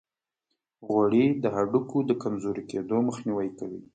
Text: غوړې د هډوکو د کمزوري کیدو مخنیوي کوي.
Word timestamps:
غوړې 0.87 1.25
د 1.43 1.45
هډوکو 1.55 1.97
د 2.09 2.11
کمزوري 2.23 2.63
کیدو 2.71 2.97
مخنیوي 3.09 3.49
کوي. 3.59 3.81